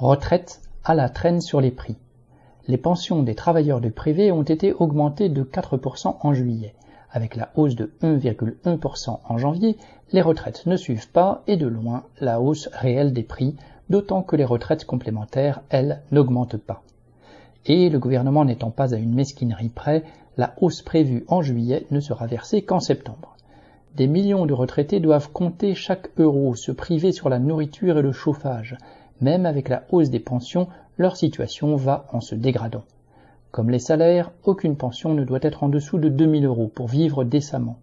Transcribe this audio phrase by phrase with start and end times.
[0.00, 1.98] Retraite à la traîne sur les prix.
[2.68, 6.74] Les pensions des travailleurs du privé ont été augmentées de 4% en juillet.
[7.10, 9.76] Avec la hausse de 1,1% en janvier,
[10.12, 13.56] les retraites ne suivent pas et de loin la hausse réelle des prix,
[13.90, 16.82] d'autant que les retraites complémentaires, elles, n'augmentent pas.
[17.66, 20.04] Et le gouvernement n'étant pas à une mesquinerie près,
[20.38, 23.36] la hausse prévue en juillet ne sera versée qu'en septembre.
[23.96, 28.12] Des millions de retraités doivent compter chaque euro, se priver sur la nourriture et le
[28.12, 28.78] chauffage,
[29.20, 30.68] même avec la hausse des pensions,
[30.98, 32.84] leur situation va en se dégradant.
[33.50, 37.24] Comme les salaires, aucune pension ne doit être en dessous de 2000 euros pour vivre
[37.24, 37.78] décemment.